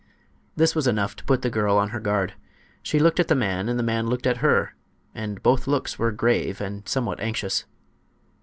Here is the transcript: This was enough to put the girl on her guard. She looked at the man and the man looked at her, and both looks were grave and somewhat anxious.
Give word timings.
This 0.55 0.73
was 0.73 0.87
enough 0.87 1.15
to 1.17 1.23
put 1.23 1.43
the 1.43 1.51
girl 1.51 1.77
on 1.77 1.89
her 1.89 1.99
guard. 1.99 2.33
She 2.81 2.97
looked 2.97 3.19
at 3.19 3.27
the 3.27 3.35
man 3.35 3.69
and 3.69 3.77
the 3.77 3.83
man 3.83 4.07
looked 4.07 4.25
at 4.25 4.37
her, 4.37 4.73
and 5.13 5.43
both 5.43 5.67
looks 5.67 5.99
were 5.99 6.11
grave 6.11 6.59
and 6.59 6.89
somewhat 6.89 7.19
anxious. 7.19 7.65